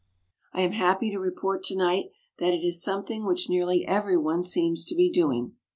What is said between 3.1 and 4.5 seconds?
which nearly everyone